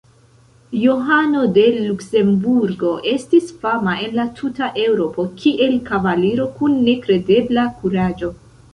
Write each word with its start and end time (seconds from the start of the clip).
Johano 0.83 1.43
de 1.57 1.65
Luksemburgo 1.81 2.95
estis 3.13 3.53
fama 3.67 3.95
en 4.07 4.19
la 4.23 4.27
tuta 4.41 4.73
Eŭropo 4.87 5.29
kiel 5.45 5.79
kavaliro 5.93 6.53
kun 6.59 6.83
nekredebla 6.91 7.73
kuraĝo. 7.83 8.37